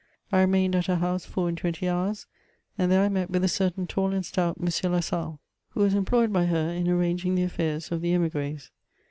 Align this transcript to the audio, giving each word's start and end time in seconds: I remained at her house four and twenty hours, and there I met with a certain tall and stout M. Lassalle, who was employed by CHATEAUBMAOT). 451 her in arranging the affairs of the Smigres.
I 0.31 0.41
remained 0.41 0.75
at 0.75 0.87
her 0.87 0.95
house 0.95 1.25
four 1.25 1.47
and 1.47 1.55
twenty 1.55 1.87
hours, 1.87 2.25
and 2.75 2.91
there 2.91 3.03
I 3.03 3.07
met 3.09 3.29
with 3.29 3.43
a 3.43 3.47
certain 3.47 3.85
tall 3.85 4.13
and 4.13 4.25
stout 4.25 4.57
M. 4.59 4.67
Lassalle, 4.91 5.39
who 5.75 5.81
was 5.81 5.93
employed 5.93 6.33
by 6.33 6.45
CHATEAUBMAOT). 6.45 6.79
451 6.79 6.85
her 6.87 6.91
in 6.91 6.97
arranging 6.97 7.35
the 7.35 7.43
affairs 7.43 7.91
of 7.91 8.01
the 8.01 8.15
Smigres. 8.15 8.71